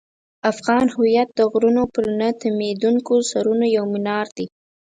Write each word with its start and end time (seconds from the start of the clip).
افغان 0.51 0.85
هویت 0.95 1.29
د 1.33 1.39
غرونو 1.51 1.83
پر 1.93 2.05
نه 2.19 2.29
تمېدونکو 2.41 3.13
سرونو 3.31 3.65
یو 3.77 3.85
منار 3.93 4.27
دی. 4.37 4.45